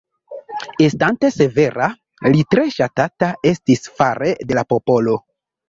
[0.85, 1.91] Estante severa
[2.33, 5.19] li tre ŝatata estis fare de la popolo.